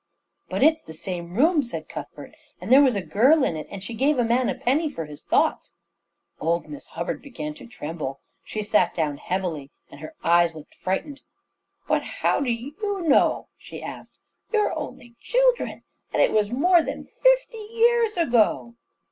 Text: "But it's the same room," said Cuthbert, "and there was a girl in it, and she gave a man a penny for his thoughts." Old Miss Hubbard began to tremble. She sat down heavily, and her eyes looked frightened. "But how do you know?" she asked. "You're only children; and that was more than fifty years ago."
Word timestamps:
"But 0.49 0.63
it's 0.63 0.81
the 0.81 0.95
same 0.95 1.35
room," 1.35 1.61
said 1.61 1.87
Cuthbert, 1.87 2.33
"and 2.59 2.71
there 2.71 2.81
was 2.81 2.95
a 2.95 3.03
girl 3.03 3.43
in 3.43 3.55
it, 3.55 3.67
and 3.69 3.83
she 3.83 3.93
gave 3.93 4.17
a 4.17 4.23
man 4.23 4.49
a 4.49 4.55
penny 4.55 4.89
for 4.89 5.05
his 5.05 5.23
thoughts." 5.23 5.75
Old 6.39 6.67
Miss 6.67 6.87
Hubbard 6.97 7.21
began 7.21 7.53
to 7.53 7.67
tremble. 7.67 8.19
She 8.43 8.63
sat 8.63 8.95
down 8.95 9.17
heavily, 9.17 9.69
and 9.91 9.99
her 9.99 10.15
eyes 10.23 10.55
looked 10.55 10.73
frightened. 10.73 11.21
"But 11.87 12.01
how 12.01 12.39
do 12.41 12.51
you 12.51 12.73
know?" 13.07 13.49
she 13.59 13.83
asked. 13.83 14.17
"You're 14.51 14.73
only 14.73 15.17
children; 15.19 15.83
and 16.11 16.19
that 16.19 16.31
was 16.31 16.49
more 16.49 16.81
than 16.81 17.07
fifty 17.21 17.59
years 17.71 18.17
ago." 18.17 18.73